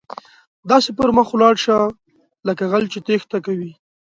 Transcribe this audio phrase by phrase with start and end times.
[0.69, 1.77] داسې پر مخ ولاړ شه،
[2.47, 3.71] لکه غل چې ټیښته کوي.